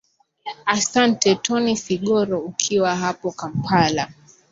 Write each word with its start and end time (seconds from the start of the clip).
asante 0.65 1.35
tony 1.35 1.75
sigoro 1.77 2.39
ukiwa 2.39 2.95
hapo 2.95 3.31
kampala 3.31 4.09